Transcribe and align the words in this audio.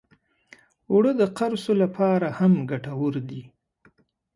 اوړه 0.91 1.11
د 1.19 1.21
قرصو 1.37 1.73
لپاره 1.83 2.27
هم 2.39 2.53
ګټور 2.71 3.13
دي 3.29 3.43